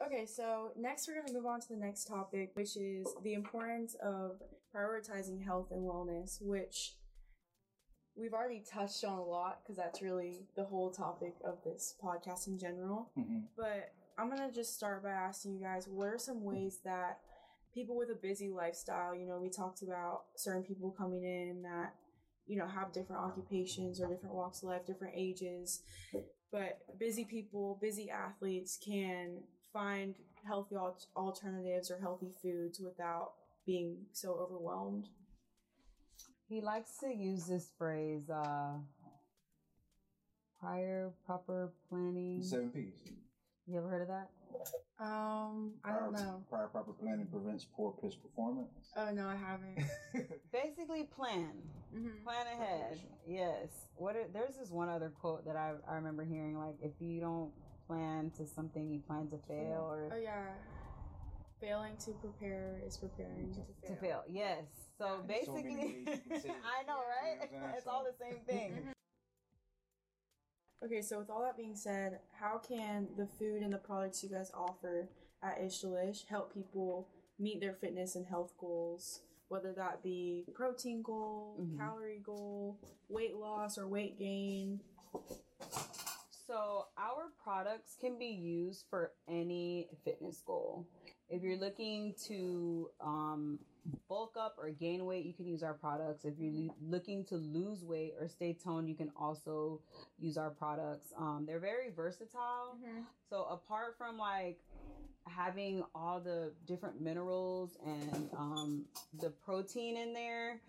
[0.00, 3.32] Okay, so next we're going to move on to the next topic, which is the
[3.32, 4.42] importance of
[4.74, 6.96] prioritizing health and wellness, which
[8.16, 12.46] we've already touched on a lot because that's really the whole topic of this podcast
[12.46, 13.10] in general.
[13.16, 13.44] mhm.
[13.56, 17.20] But I'm going to just start by asking you guys what are some ways that
[17.74, 21.94] people with a busy lifestyle, you know, we talked about certain people coming in that,
[22.46, 25.82] you know, have different occupations or different walks of life, different ages,
[26.50, 29.42] but busy people, busy athletes can
[29.74, 30.14] find
[30.46, 33.32] healthy al- alternatives or healthy foods without
[33.66, 35.08] being so overwhelmed.
[36.48, 38.74] He likes to use this phrase, uh,
[40.60, 42.42] prior proper planning.
[42.42, 43.10] seven p's
[43.66, 44.30] You ever heard of that?
[44.98, 46.42] Um, I don't Prior- know.
[46.48, 48.92] Prior proper planning prevents poor pitch performance.
[48.96, 49.78] Oh no, I haven't.
[50.52, 51.50] Basically, plan.
[51.92, 52.98] hmm Plan ahead.
[53.26, 53.68] Yes.
[53.96, 54.16] What?
[54.16, 56.56] Are, there's this one other quote that I I remember hearing.
[56.58, 57.50] Like, if you don't
[57.86, 60.46] plan to something, you plan to fail, or Oh yeah,
[61.60, 63.94] failing to prepare is preparing to fail.
[63.94, 64.22] to fail.
[64.28, 64.64] Yes.
[64.98, 65.44] So Yeah.
[65.44, 66.48] So many basically, ways you can say.
[66.78, 67.48] I know, right?
[67.52, 68.88] You know what I'm it's all the same thing.
[70.84, 74.28] Okay, so with all that being said, how can the food and the products you
[74.28, 75.08] guys offer
[75.42, 79.20] at Ish Delish help people meet their fitness and health goals?
[79.48, 81.78] Whether that be protein goal, Mhm.
[81.78, 82.78] calorie goal,
[83.08, 84.80] weight loss, or weight gain.
[86.46, 90.86] So our products can be used for any fitness goal.
[91.28, 93.58] If you're looking to um,
[94.08, 96.24] bulk up or gain weight, you can use our products.
[96.24, 99.80] If you're lo- looking to lose weight or stay toned, you can also
[100.18, 101.12] use our products.
[101.18, 102.76] Um, they're very versatile.
[103.28, 104.58] So apart from like
[105.26, 108.84] having all the different minerals and um,
[109.20, 110.60] the protein in there,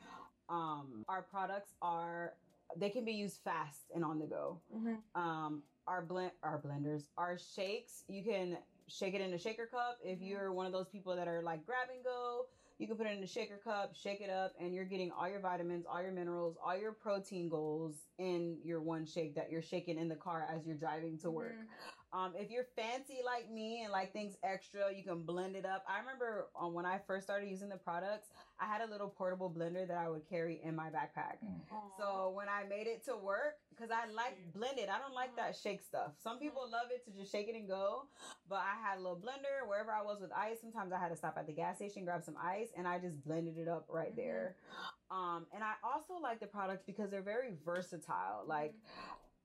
[0.49, 2.33] um, our products are
[2.75, 4.95] they can be used fast and on the go Mm-hmm.
[5.21, 9.97] um our blend our blenders our shakes you can shake it in a shaker cup.
[10.03, 12.45] If you're one of those people that are like grab and go
[12.79, 15.27] you can put it in a shaker cup shake it up and you're getting all
[15.27, 19.61] your vitamins all your minerals all your protein goals in your one shake that you're
[19.61, 21.96] shaking in the car as you're driving to work mm-hmm.
[22.13, 25.83] Um, if you're fancy like me and like things extra, you can blend it up.
[25.87, 29.51] I remember um, when I first started using the products, I had a little portable
[29.51, 31.37] blender that I would carry in my backpack.
[31.43, 31.59] Mm.
[31.97, 35.55] So when I made it to work, because I like blended, I don't like that
[35.55, 36.13] shake stuff.
[36.23, 38.03] Some people love it to just shake it and go,
[38.49, 40.57] but I had a little blender wherever I was with ice.
[40.61, 43.23] Sometimes I had to stop at the gas station, grab some ice, and I just
[43.25, 44.15] blended it up right Mhm.
[44.15, 44.55] there.
[45.11, 48.43] Um, and I also like the products because they're very versatile.
[48.45, 48.73] Like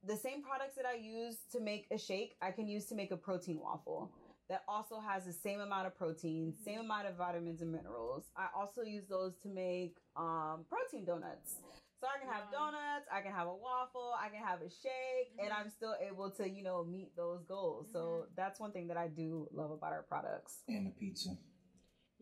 [0.04, 3.10] the same products that I use to make a shake, I can use to make
[3.12, 4.10] a protein waffle.
[4.48, 8.24] That also has the same amount of protein, same amount of vitamins and minerals.
[8.36, 11.56] I also use those to make um, protein donuts.
[12.00, 12.74] So I can have Yum.
[12.74, 15.56] donuts, I can have a waffle, I can have a shake, and Mhm.
[15.56, 17.90] I'm still able to, you know, meet those goals.
[17.92, 20.64] So that's one thing that I do love about our products.
[20.68, 21.30] And the pizza.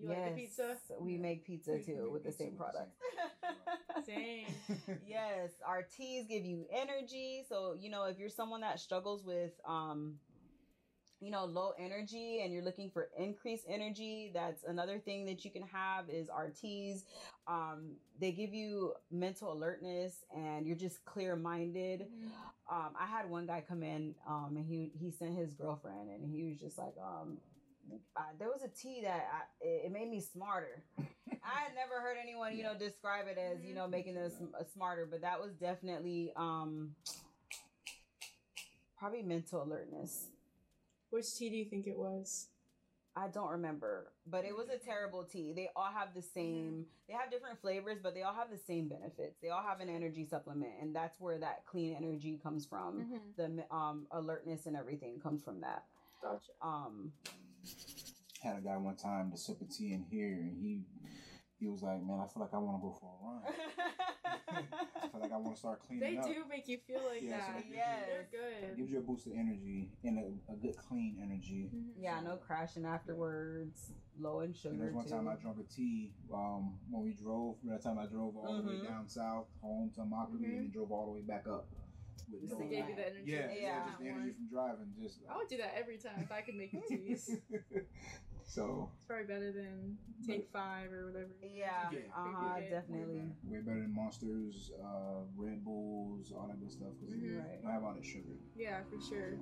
[0.02, 0.76] You like the pizza?
[0.98, 2.96] We make pizza too make with the same with the products.
[4.06, 4.46] Same.
[5.06, 7.44] yes, our teas give you energy.
[7.48, 10.14] So, you know, if you're someone that struggles with um
[11.20, 15.50] you know, low energy and you're looking for increased energy, that's another thing that you
[15.50, 17.04] can have is our teas.
[17.46, 22.06] Um, they give you mental alertness and you're just clear minded.
[22.70, 26.24] Um, I had one guy come in um, and he he sent his girlfriend and
[26.24, 27.36] he was just like, um,
[28.16, 30.83] uh, there was a tea that I, it, it made me smarter.
[30.99, 34.33] I had never heard anyone, you know, describe it as, you know, making us
[34.73, 36.90] smarter, but that was definitely um
[38.99, 40.27] probably mental alertness.
[41.11, 42.49] Which tea do you think it was?
[43.16, 45.53] I don't remember, but it was a terrible tea.
[45.53, 48.88] They all have the same, they have different flavors, but they all have the same
[48.88, 49.37] benefits.
[49.43, 53.05] They all have an energy supplement, and that's where that clean energy comes from.
[53.37, 55.85] The um, alertness and everything comes from that.
[56.23, 56.53] Gotcha.
[56.62, 57.12] Um,
[58.42, 60.81] Had a guy one time to sip a tea in here, and he
[61.59, 63.42] he was like, "Man, I feel like I want to go for a run.
[65.05, 67.20] I feel like I want to start cleaning They up." do make you feel like
[67.20, 67.57] Yeah, so that.
[67.57, 68.07] they give you- Yes.
[68.09, 68.31] They're It
[68.70, 68.77] good.
[68.79, 71.68] gives you a boost of energy and a, a good clean energy.
[71.75, 71.92] Mhm.
[71.99, 74.77] yeah, no crashing afterwards, low in And sugar.
[74.79, 75.11] there's one too.
[75.11, 77.57] time I drank a tea um, when we drove.
[77.64, 78.88] That time I drove all the way Mhm.
[78.88, 80.44] down south home to Immokalee Mhm.
[80.44, 81.68] and then drove all the way back up.
[82.31, 83.31] With Just no to give you the energy.
[83.33, 83.85] Yeah, yeah, Yeah.
[83.87, 84.93] just the energy from driving.
[85.03, 87.29] Just I would do that every time if I could make the teas.
[88.40, 88.57] it's
[89.07, 91.31] probably better than Take Five or whatever.
[91.43, 91.99] Yeah, Yeah.
[92.14, 92.55] uh huh, Yeah.
[92.55, 93.14] way definitely.
[93.19, 97.38] better, way better than Monsters, uh, Red Bulls, all that good stuff because Mhm.
[97.38, 97.62] Right.
[97.62, 98.37] don't have all that sugar.
[98.55, 99.38] Yeah, for sure.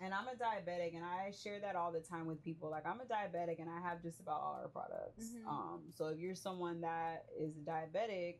[0.00, 2.68] And I'm a diabetic, and I share that all the time with people.
[2.68, 5.34] Like I'm a diabetic, and I have just about all our products.
[5.34, 5.46] Mhm.
[5.46, 8.38] Um, so if you're someone that is diabetic,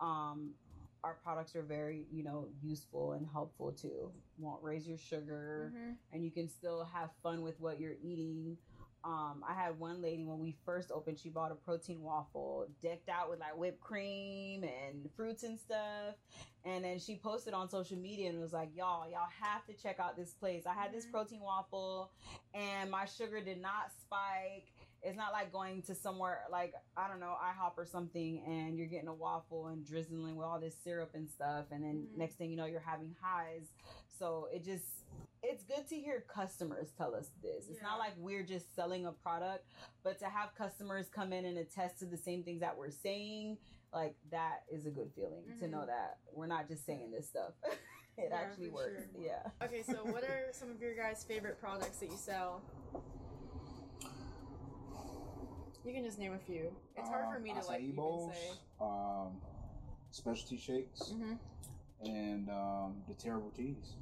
[0.00, 0.54] um,
[1.06, 4.10] our products are very, you know, useful and helpful too.
[4.38, 5.96] Won't raise your sugar, Mhm.
[6.12, 8.58] and you can still have fun with what you're eating.
[9.04, 13.08] Um, I had one lady when we first opened, she bought a protein waffle decked
[13.08, 16.16] out with like whipped cream and fruits and stuff.
[16.64, 20.00] And then she posted on social media and was like, Y'all, y'all have to check
[20.00, 20.66] out this place.
[20.66, 21.12] I had this Mhm.
[21.12, 22.10] protein waffle
[22.52, 24.72] and my sugar did not spike.
[25.06, 28.88] It's not like going to somewhere like, I don't know, IHOP or something, and you're
[28.88, 31.66] getting a waffle and drizzling with all this syrup and stuff.
[31.70, 32.16] And then Mhm.
[32.16, 33.68] next thing you know, you're having highs.
[34.18, 34.84] So it just,
[35.44, 37.68] it's good to hear customers tell us this.
[37.68, 37.84] It's Yeah.
[37.86, 39.64] not like we're just selling a product,
[40.02, 43.58] but to have customers come in and attest to the same things that we're saying,
[43.92, 45.86] like that is a good feeling to know Mhm.
[45.86, 47.54] that we're not just saying this stuff.
[48.18, 49.04] it Yeah, actually works.
[49.12, 49.22] sure.
[49.22, 49.48] Yeah.
[49.62, 52.60] Okay, so what are some of your guys' favorite products that you sell?
[55.86, 56.74] You can just name a few.
[56.96, 58.58] It's hard for Um, me to like acai even bowls, say.
[58.80, 59.40] um,
[60.10, 61.34] specialty shakes, hmm
[62.04, 63.94] and um, the terrible teas.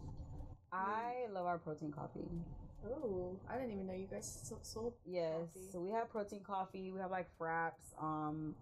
[0.73, 2.29] I love our protein coffee.
[2.87, 4.95] Oh, I didn't even know you guys sold.
[5.07, 5.33] Yes.
[5.53, 5.69] Coffee.
[5.73, 6.91] So we have protein coffee.
[6.91, 7.93] We have like fraps.
[8.01, 8.55] Um,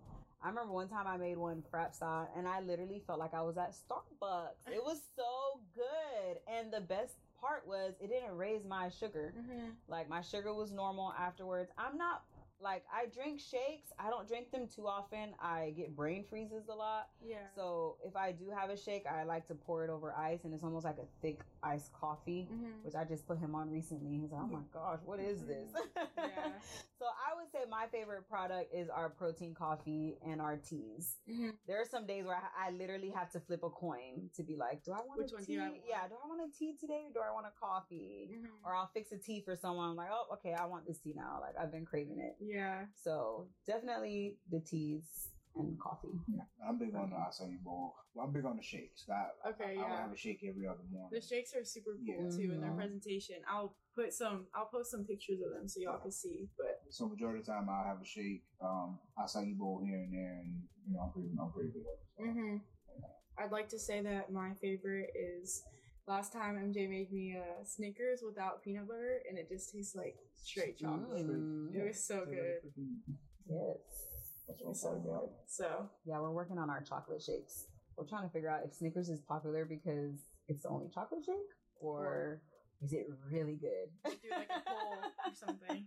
[0.42, 3.42] I remember one time I made one frap style and I literally felt like I
[3.42, 4.66] was at Starbucks.
[4.72, 6.38] It was so good.
[6.46, 9.32] And the best part was it didn't raise my sugar.
[9.36, 11.70] hmm Like my sugar was normal afterwards.
[11.78, 12.22] I'm not
[12.62, 13.92] like I drink shakes.
[13.98, 15.34] I don't drink them too often.
[15.40, 17.08] I get brain freezes a lot.
[17.26, 17.36] Yeah.
[17.54, 20.54] So if I do have a shake, I like to pour it over ice and
[20.54, 24.18] it's almost like a thick iced coffee hmm which I just put him on recently.
[24.18, 25.68] He's like, oh my gosh, what is this?
[26.16, 26.50] Yeah.
[26.98, 31.16] so I would say my favorite product is our protein coffee and our teas.
[31.28, 34.42] hmm There are some days where I, I literally have to flip a coin to
[34.42, 35.58] be like, do I want Which a do tea?
[35.58, 35.82] I want?
[35.88, 38.28] Yeah, do I want a tea today or do I want a coffee?
[38.30, 39.90] hmm Or I'll fix a tea for someone.
[39.90, 41.38] I'm like, oh, okay, I want this tea now.
[41.40, 42.36] Like I've been craving it.
[42.40, 42.84] Yeah.
[43.02, 45.04] So definitely the teas
[45.56, 46.08] and coffee.
[46.28, 47.94] Yeah, I'm big on the acai bowl.
[48.14, 49.04] Well, I'm big on the shakes.
[49.08, 51.10] I, Okay, I, I have a shake every other morning.
[51.12, 52.36] The shakes are super cool Yeah.
[52.36, 52.76] too in their Mhm.
[52.76, 53.36] presentation.
[53.48, 54.46] I'll put some.
[54.54, 56.48] I'll post some pictures of them so y'all can see.
[56.56, 60.12] But So majority of the time, I'll have a shake, um, acai bowl here and
[60.12, 61.84] there, and you know, I'm pretty, I'm pretty good.
[62.16, 62.56] So, hmm
[63.38, 65.64] I'd like to say that my favorite is
[66.06, 70.16] last time MJ made me a Snickers without peanut butter, and it just tastes like
[70.34, 71.26] straight chocolate.
[71.26, 71.74] Mm.
[71.74, 72.60] It was so good.
[73.48, 74.11] Yes.
[74.46, 75.30] What was so good.
[75.46, 77.66] So Yeah, we're working on our chocolate shakes.
[77.96, 81.36] We're trying to figure out if Snickers is popular because it's the only chocolate shake
[81.80, 82.40] or
[82.82, 83.88] is it really good?
[84.04, 85.86] do like a poll or something.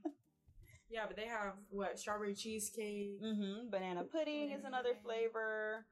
[0.89, 3.19] Yeah, but they have what strawberry cheesecake.
[3.21, 5.85] hmm Banana pudding is another flavor.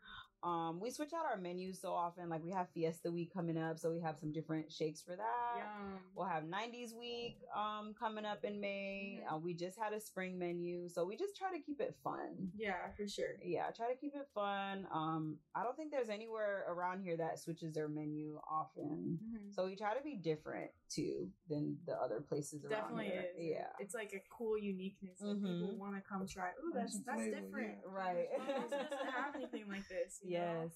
[0.43, 2.27] Um, we switch out our menus so often.
[2.27, 5.57] Like we have Fiesta Week coming up, so we have some different shakes for that.
[5.57, 5.99] Yum.
[6.15, 9.21] We'll have 90s week um coming up in May.
[9.23, 9.33] Mhm.
[9.33, 12.51] Uh, we just had a spring menu, so we just try to keep it fun.
[12.55, 13.37] Yeah, for sure.
[13.41, 14.85] Yeah, try to keep it fun.
[14.91, 19.19] Um, I don't think there's anywhere around here that switches their menu often.
[19.23, 19.53] Mhm.
[19.53, 23.25] So we try to be different too than the other places around Definitely here.
[23.37, 23.45] is.
[23.45, 23.67] Yeah.
[23.79, 25.21] It's like a cool uniqueness.
[25.21, 25.77] Like people Mhm.
[25.77, 26.51] want to come try.
[26.63, 27.77] Ooh, that's that's different.
[27.81, 27.89] yeah.
[27.91, 28.27] Right.
[28.39, 30.19] Starbucks doesn't have anything like this.
[30.33, 30.61] You know?
[30.63, 30.71] Yes.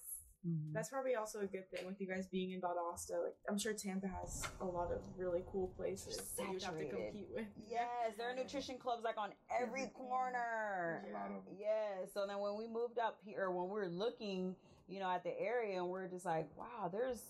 [0.46, 0.72] Mhm.
[0.72, 3.22] That's probably also a good thing with you guys being in Valdosta.
[3.24, 6.84] Like, I'm sure Tampa has a lot of really cool places that you have to
[6.88, 7.46] compete with.
[7.68, 11.00] Yes, there are nutrition clubs like on every corner.
[11.02, 11.42] There's a lot.
[11.58, 12.06] Yeah.
[12.14, 14.54] So then when we moved up here, when we were looking,
[14.86, 17.20] you know, at the area, and we are just like, wow, there's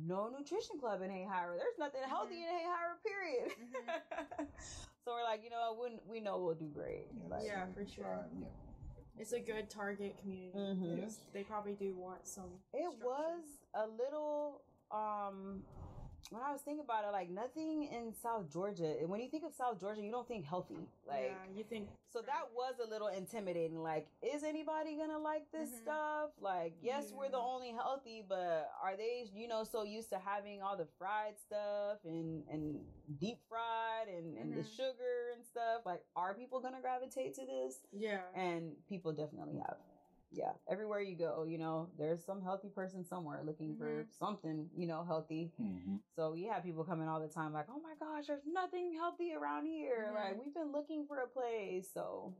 [0.00, 1.56] no nutrition club in Hahira.
[1.58, 3.50] There's nothing healthy in Hahira, period.
[5.04, 7.08] so we're like, you know, we we know we'll do great.
[7.12, 8.04] Yeah, Like, Yeah, for sure.
[8.04, 8.46] tried, Yeah.
[9.18, 10.56] It's a good target community.
[10.58, 11.16] Mhm.
[11.32, 12.50] They probably do want some.
[12.72, 13.06] It structure.
[13.06, 15.62] was a little um
[16.30, 18.94] when I was thinking about it, like nothing in South Georgia.
[19.06, 20.76] When you think of South Georgia, you don't think healthy.
[21.06, 23.82] Like yeah, you think so that was a little intimidating.
[23.82, 25.82] Like, is anybody gonna like this Mhm.
[25.82, 26.30] stuff?
[26.40, 30.62] Like, yes, we're the only healthy, but are they, you know, so used to having
[30.62, 32.84] all the fried stuff and and
[33.20, 34.76] deep fried and, and the Mhm.
[34.76, 35.82] sugar and stuff?
[35.86, 37.80] Like, are people gonna gravitate to this?
[37.92, 38.20] yeah.
[38.34, 39.78] And people definitely have.
[40.30, 44.12] Yeah, everywhere you go, you know, there's some healthy person somewhere looking for Mhm.
[44.18, 45.52] something, you know, healthy.
[45.58, 45.96] Mm-hmm.
[46.16, 49.32] So we have people coming all the time, like, "Oh my gosh, there's nothing healthy
[49.32, 50.14] around here." Mhm.
[50.14, 51.90] Like we've been looking for a place.
[51.92, 52.34] So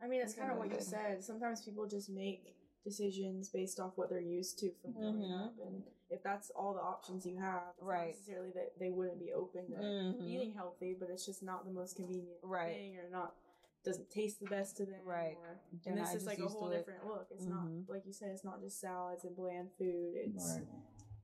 [0.00, 1.22] I mean, it's That's kind of really what you said.
[1.24, 5.46] Sometimes people just make decisions based off what they're used to from growing Mhm.
[5.46, 7.98] up, and if that's all the options you have, it's Right.
[7.98, 10.26] not necessarily that they wouldn't be open to Mhm.
[10.28, 12.74] eating healthy, but it's just not the most convenient Right.
[12.74, 13.36] thing, or not
[13.84, 15.36] doesn't taste the best to them, Right.
[15.38, 16.78] Or, They're and this not is like a whole to it.
[16.78, 17.26] different look.
[17.30, 17.48] It's Mhm.
[17.86, 18.30] not like you said.
[18.30, 20.14] It's not just salads and bland food.
[20.16, 20.66] It's Right.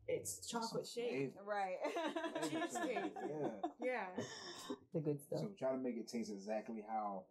[0.08, 1.34] it's chocolate shake.
[1.44, 1.76] Right,
[2.42, 3.12] Cheesecake.
[3.28, 3.50] Yeah.
[3.80, 4.06] Yeah.
[4.92, 5.40] the good stuff.
[5.40, 7.24] So try to make it taste exactly how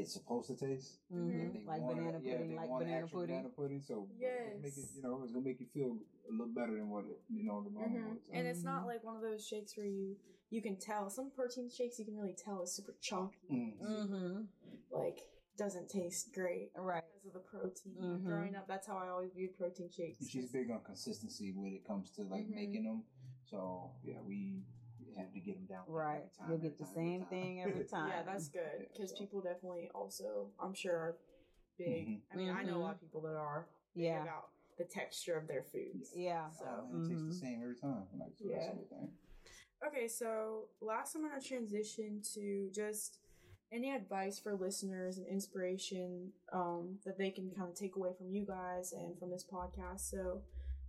[0.00, 0.98] it's supposed to taste.
[1.12, 1.66] Mhm.
[1.66, 3.36] Like want banana yeah, pudding, they like want banana actual pudding.
[3.36, 3.80] banana pudding.
[3.82, 6.88] So just make it, you know, it's gonna make you feel a little better than
[6.90, 8.24] what it, you know, the normal hmm would.
[8.26, 8.32] So.
[8.34, 8.86] And it's not Mhm.
[8.86, 10.16] like one of those shakes where you
[10.50, 13.80] you can tell some protein shakes you can really tell is super chalky, Mhm.
[13.80, 14.42] Mm-hmm.
[14.90, 15.18] like
[15.56, 17.02] doesn't taste great Right.
[17.14, 17.94] because of the protein.
[17.96, 18.24] Mhm.
[18.26, 20.20] Growing up, that's how I always viewed protein shakes.
[20.20, 22.54] And she's big on consistency when it comes to like Mhm.
[22.54, 23.04] making them.
[23.44, 24.62] So yeah, we
[25.16, 25.84] have to get them down.
[25.88, 26.22] Right.
[26.38, 27.28] time, You'll get the time, same time.
[27.30, 28.08] thing every time.
[28.08, 31.16] Yeah, that's good Yeah, because so- people definitely also, I'm sure, are
[31.78, 32.08] big.
[32.08, 32.20] Mhm.
[32.32, 32.80] I mean, I know a Mhm.
[32.82, 34.22] lot of people that are big Yeah.
[34.22, 36.12] about the texture of their foods.
[36.14, 36.50] Yeah.
[36.50, 38.06] So- Oh, man, it tastes the same every time.
[38.18, 38.74] Like so Yeah.
[39.86, 43.18] Okay, so last time I'm going to transition to just
[43.72, 48.30] any advice for listeners and inspiration um, that they can kind of take away from
[48.30, 50.00] you guys and from this podcast.
[50.00, 50.42] So,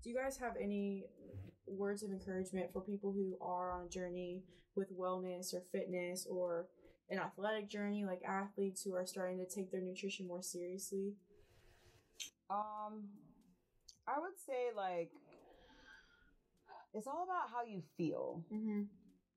[0.04, 1.06] do you guys have any
[1.66, 4.44] words of encouragement for people who are on a journey
[4.76, 6.68] with wellness or fitness or
[7.10, 11.14] an athletic journey, like athletes who are starting to take their nutrition more seriously?
[12.50, 13.10] Um,
[14.08, 15.12] I would say like
[16.94, 18.44] it's all about how you feel.
[18.54, 18.84] Mm-hmm.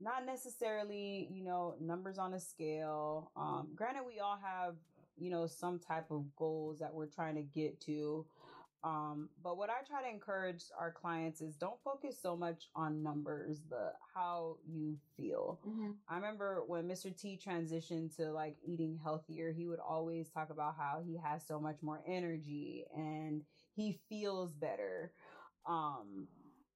[0.01, 4.75] not necessarily you know numbers on a scale um granted we all have
[5.19, 8.25] you know some type of goals that we're trying to get to
[8.85, 13.03] um but what i try to encourage our clients is don't focus so much on
[13.03, 15.91] numbers but how you feel Mm-hmm.
[16.09, 17.17] I remember when Mr.
[17.17, 21.61] T transitioned to like eating healthier, he would always talk about how he has so
[21.61, 23.43] much more energy and
[23.77, 25.13] he feels better.
[25.67, 26.27] Um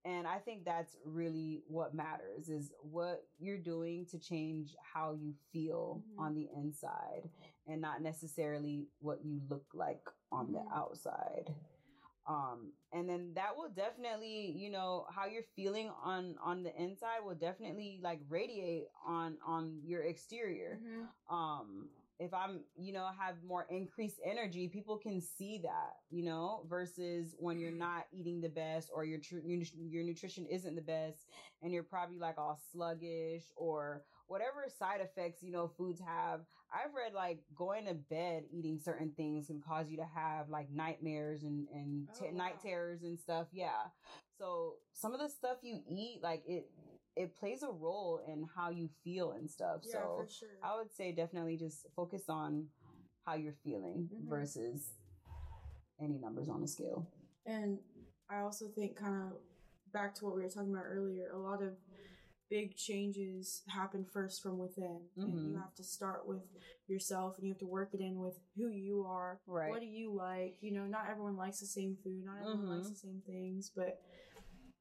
[0.05, 5.35] and I think that's really what matters is what you're doing to change how you
[5.53, 6.19] feel Mhm.
[6.19, 7.29] on the inside
[7.67, 10.73] and not necessarily what you look like on the Mhm.
[10.77, 11.55] outside
[12.27, 17.19] um and then that will definitely you know how you're feeling on on the inside
[17.25, 21.35] will definitely like radiate on on your exterior Mm-hmm.
[21.37, 26.65] um if i'm you know have more increased energy people can see that you know
[26.69, 30.83] versus when you're not eating the best or your tr- your, your nutrition isn't the
[30.83, 31.27] best
[31.63, 36.41] and you're probably like all sluggish or whatever side effects you know foods have
[36.73, 40.71] i've read like going to bed eating certain things can cause you to have like
[40.71, 43.89] nightmares and and Oh, t- night terrors and stuff yeah
[44.39, 46.69] so some of the stuff you eat like it
[47.17, 50.49] it plays a role in how you feel and stuff Yeah, so sure.
[50.63, 52.67] I would say definitely just focus on
[53.25, 54.29] how you're feeling Mhm.
[54.29, 54.91] versus
[56.01, 57.07] any numbers on the scale.
[57.47, 57.79] And
[58.29, 59.39] I also think, kind of
[59.93, 61.75] back to what we were talking about earlier, a lot of
[62.55, 65.01] big changes happen first from within.
[65.17, 65.61] And you Mhm.
[65.61, 66.43] have to start with
[66.87, 69.41] yourself and you have to work it in with who you are.
[69.45, 69.71] Right.
[69.71, 70.63] What do you like?
[70.63, 72.91] You know, not everyone likes the same food, not everyone likes Mhm.
[72.93, 74.01] the same things, but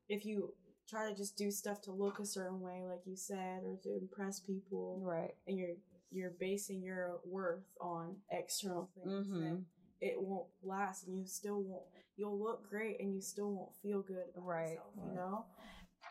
[0.07, 0.53] if you
[0.88, 3.97] try to just do stuff to look a certain way, like you said, or to
[3.97, 5.36] impress people, Right.
[5.47, 5.77] and you're
[6.12, 9.39] you're basing your worth on external things, Mhm.
[9.41, 9.65] then
[9.99, 11.88] it won't last, and you still won't.
[12.17, 14.69] You'll look great, and you still won't feel good about Right.
[14.74, 14.95] yourself.
[14.95, 15.45] You know,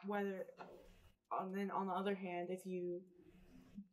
[0.06, 0.44] whether.
[1.40, 3.00] And then on the other hand, if you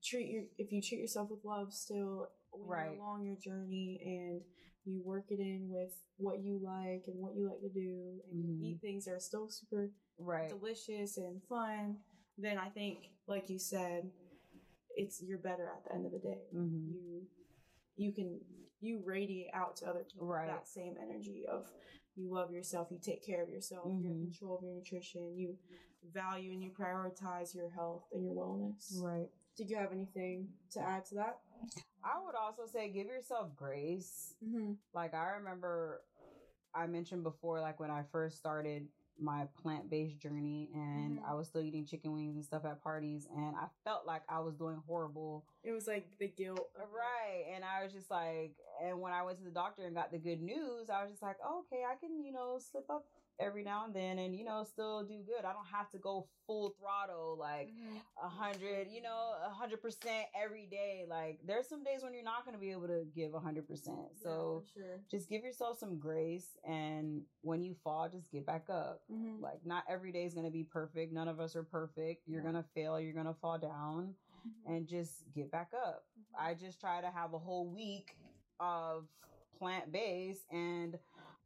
[0.03, 2.97] treat your if you treat yourself with love still Right.
[2.97, 4.41] along your journey and
[4.85, 8.43] you work it in with what you like and what you like to do, and
[8.43, 8.59] Mhm.
[8.59, 10.49] you eat things that are still super Right.
[10.49, 12.03] delicious and fun,
[12.37, 14.11] then I think, like you said,
[14.95, 16.47] it's you're better at the end of the day.
[16.51, 17.27] hmm You
[17.95, 18.41] you can
[18.81, 20.47] you radiate out to other people Right.
[20.47, 21.71] that same energy of
[22.15, 24.21] you love yourself, you take care of yourself, you're in Mhm.
[24.23, 25.57] control of your nutrition, you
[26.13, 29.01] value and you prioritize your health and your wellness.
[29.01, 29.29] Right.
[29.57, 31.39] Did you have anything to add to that?
[32.03, 34.33] I would also say give yourself grace.
[34.45, 34.73] Mm-hmm.
[34.93, 36.01] Like I remember
[36.73, 38.87] I mentioned before, like when I first started
[39.21, 41.29] my plant based journey and Mhm.
[41.29, 44.39] I was still eating chicken wings and stuff at parties and I felt like I
[44.39, 45.45] was doing horrible.
[45.63, 46.69] It was like the guilt.
[46.77, 47.45] Right.
[47.53, 50.17] And I was just like and when I went to the doctor and got the
[50.17, 53.05] good news, I was just like, oh, okay, I can, you know, slip up
[53.41, 55.45] every now and then and, you know, still do good.
[55.45, 58.01] I don't have to go full throttle like Mhm.
[58.23, 61.05] a hundred, you know, a hundred percent every day.
[61.07, 64.17] Like there's some days when you're not gonna be able to give a hundred percent.
[64.21, 64.99] So for sure.
[65.11, 69.01] just give yourself some grace and when you fall, just get back up.
[69.11, 69.41] Mhm.
[69.41, 71.11] Like not every day is gonna be perfect.
[71.13, 72.27] None of us are perfect.
[72.27, 72.45] You're Yeah.
[72.47, 74.15] gonna fail, you're gonna fall down.
[74.47, 74.73] Mm-hmm.
[74.73, 76.03] and just get back up.
[76.17, 76.49] Mm-hmm.
[76.49, 78.15] I just try to have a whole week
[78.59, 79.05] of
[79.57, 80.97] plant based and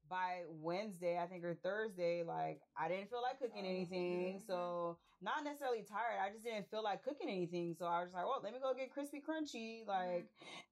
[0.09, 4.41] by Wednesday, I think or Thursday, like I didn't feel like cooking oh, anything.
[4.45, 5.25] So mm-hmm.
[5.25, 6.21] not necessarily tired.
[6.21, 7.75] I just didn't feel like cooking anything.
[7.77, 9.87] So I was just like, well, let me go get Krispy Krunchy.
[9.87, 10.27] Like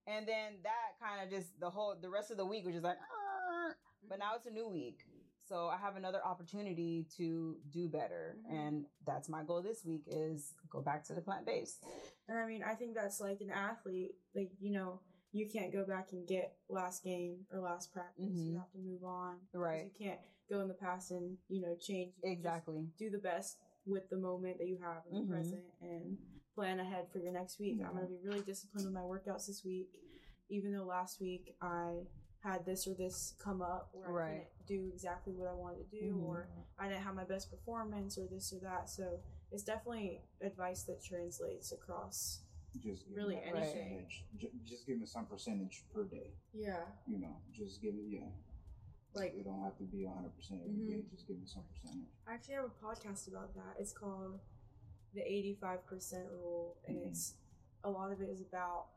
[0.05, 2.83] and then that kind of just the whole the rest of the week was just
[2.85, 3.73] like "Ah."
[4.07, 4.99] but now it's a new week.
[5.51, 8.37] So I have another opportunity to do better.
[8.47, 8.53] Mhm.
[8.53, 11.83] And that's my goal this week is go back to the plant based.
[12.29, 14.15] And I mean, I think that's like an athlete.
[14.33, 15.01] Like, you know,
[15.33, 18.31] you can't go back and get last game or last practice.
[18.31, 18.45] Mhm.
[18.51, 19.41] You have to move on.
[19.53, 19.85] Right.
[19.87, 22.13] You can't go in the past and, you know, change.
[22.23, 22.89] You Exactly.
[22.97, 25.29] Do the best with the moment that you have in the Mhm.
[25.29, 26.17] present and
[26.55, 27.81] plan ahead for your next week.
[27.81, 29.89] I'm going to be really disciplined with my workouts this week.
[30.47, 32.07] Even though last week I
[32.41, 34.47] had this or this come up where I Right.
[34.65, 36.23] couldn't do exactly what I wanted to do Mhm.
[36.23, 38.89] or I didn't have my best performance or this or that.
[38.89, 39.21] So
[39.51, 42.43] it's definitely advice that translates across
[42.79, 43.51] Just give Really anything.
[43.53, 44.25] percentage.
[44.63, 46.33] Just give me some percentage per day.
[46.53, 48.05] Yeah, You know, just give it.
[48.07, 48.31] Yeah,
[49.13, 50.87] like it don't have to be hundred percent every Mhm.
[50.87, 51.01] day.
[51.11, 52.07] Just give me some percentage.
[52.25, 53.77] I actually have a podcast about that.
[53.77, 54.39] It's called
[55.13, 57.07] the 85% rule and Mhm.
[57.07, 57.35] it's
[57.83, 58.87] a lot of it is about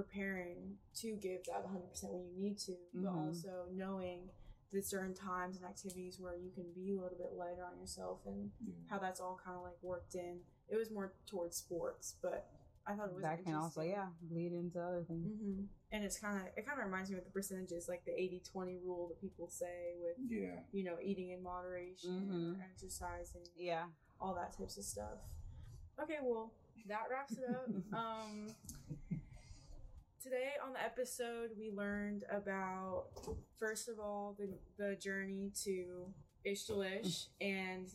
[0.00, 3.26] preparing to give that 100% when you need to, but Mhm.
[3.28, 4.28] also knowing
[4.70, 8.20] the certain times and activities where you can be a little bit lighter on yourself
[8.26, 8.74] and Yeah.
[8.88, 10.44] how that's all kind of like worked in.
[10.68, 12.50] It was more towards sports, but
[12.84, 15.26] I thought it was That can also, yeah, bleed into other things.
[15.40, 18.12] hmm And it's kind of it kind of reminds me of the percentages, like the
[18.12, 20.62] 80-20 rule that people say with Yeah.
[20.72, 22.58] you know eating in moderation, Mhm.
[22.58, 23.88] or exercising, Yeah.
[24.20, 25.18] all that types of stuff.
[25.98, 26.52] Okay, well
[26.86, 27.66] that wraps it up.
[27.94, 28.54] um,
[30.22, 33.06] today on the episode, we learned about
[33.58, 34.48] first of all the
[34.78, 36.06] the journey to
[36.44, 37.26] Ish Delish mm.
[37.40, 37.88] and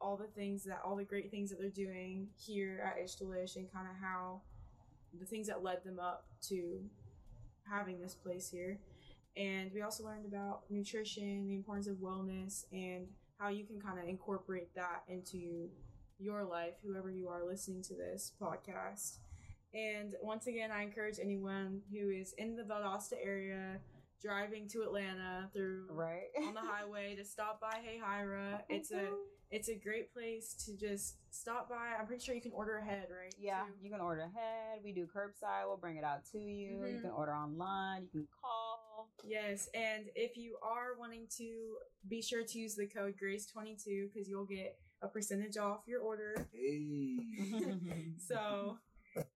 [0.00, 3.56] all the things that all the great things that they're doing here at Ish Delish
[3.56, 4.40] and kind of how
[5.18, 6.80] the things that led them up to
[7.68, 8.78] having this place here.
[9.36, 13.06] And we also learned about nutrition, the importance of wellness, and
[13.38, 15.68] how you can kind of incorporate that into
[16.18, 19.18] your life, whoever you are listening to this podcast.
[19.74, 23.78] And once again, I encourage anyone who is in the Valdosta area
[24.22, 26.28] driving to Atlanta through Right.
[26.46, 28.62] on the highway to stop by Hahira.
[28.68, 29.10] It's a
[29.50, 31.92] it's a great place to just stop by.
[31.98, 33.32] I'm pretty sure you can order ahead, right?
[33.38, 33.72] Yeah, too?
[33.80, 34.80] you can order ahead.
[34.82, 35.66] We do curbside.
[35.66, 36.70] We'll bring it out to you.
[36.86, 37.02] You Mhm.
[37.02, 38.02] can order online.
[38.04, 39.10] You can call.
[39.22, 44.28] Yes, and if you are wanting to, be sure to use the code Grace22 because
[44.28, 46.34] you'll get a percentage off your order.
[46.52, 47.18] Hey.
[48.18, 48.78] So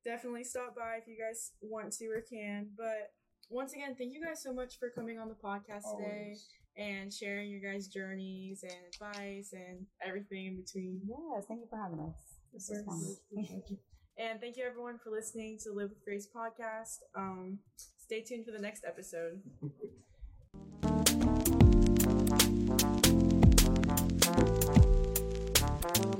[0.04, 2.68] definitely stop by if you guys want to or can.
[2.76, 3.12] But
[3.48, 6.48] once again, thank you guys so much for coming on the podcast today Always.
[6.76, 11.00] and sharing your guys' journeys and advice and everything in between.
[11.34, 12.14] yes, thank you for having us.
[12.52, 13.46] This was fun.
[14.18, 16.98] And thank you everyone for listening to Live with Grace podcast.
[17.16, 17.58] Um,
[17.96, 19.40] stay tuned for the next episode.
[19.62, 19.72] Thank